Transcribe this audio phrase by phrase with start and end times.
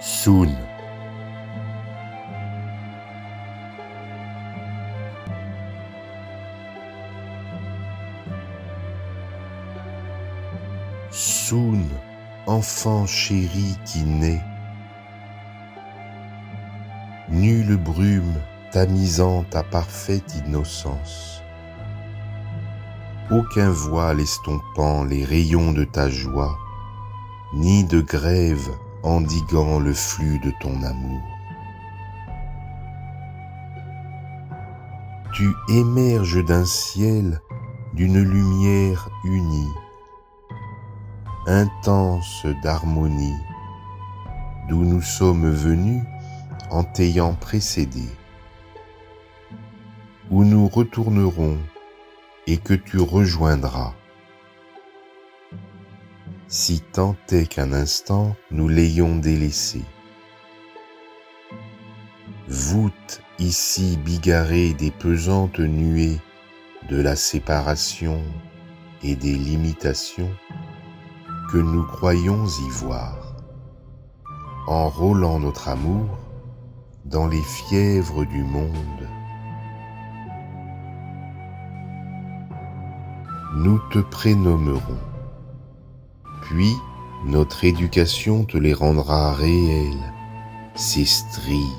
[0.00, 0.54] Soon.
[11.10, 11.78] Soon,
[12.46, 14.42] enfant chéri qui naît.
[17.30, 18.34] Nulle brume
[18.72, 21.42] tamisant ta parfaite innocence.
[23.30, 26.58] Aucun voile estompant les rayons de ta joie,
[27.54, 28.68] ni de grève
[29.04, 31.22] endiguant le flux de ton amour.
[35.34, 37.40] Tu émerges d'un ciel
[37.92, 39.72] d'une lumière unie,
[41.46, 43.36] intense d'harmonie,
[44.68, 46.02] d'où nous sommes venus
[46.70, 48.08] en t'ayant précédé,
[50.30, 51.58] où nous retournerons
[52.46, 53.94] et que tu rejoindras
[56.48, 59.82] si tant est qu'un instant nous l'ayons délaissé.
[62.48, 66.20] Voûte ici bigarrée des pesantes nuées
[66.88, 68.22] de la séparation
[69.02, 70.30] et des limitations
[71.50, 73.36] que nous croyons y voir,
[74.66, 76.18] enrôlant notre amour
[77.04, 79.08] dans les fièvres du monde.
[83.56, 85.13] Nous te prénommerons
[86.44, 86.74] puis
[87.24, 90.12] notre éducation te les rendra réels,
[90.74, 91.72] ces stries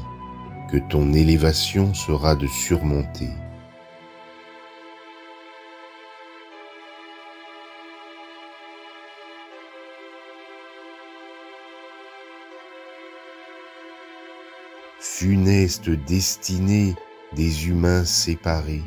[0.72, 3.30] que ton élévation sera de surmonter.
[15.00, 16.96] Funeste destinée
[17.36, 18.84] des humains séparés,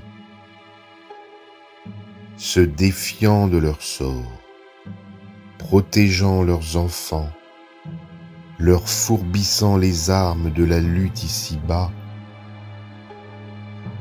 [2.36, 4.47] se défiant de leur sort,
[5.68, 7.28] protégeant leurs enfants,
[8.58, 11.92] leur fourbissant les armes de la lutte ici-bas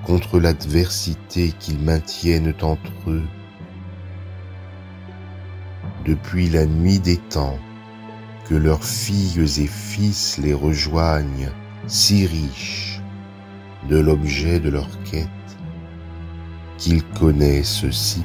[0.05, 3.27] contre l'adversité qu'ils maintiennent entre eux.
[6.05, 7.59] Depuis la nuit des temps,
[8.45, 11.51] que leurs filles et fils les rejoignent
[11.85, 13.01] si riches
[13.89, 15.27] de l'objet de leur quête
[16.77, 18.23] qu'ils connaissent si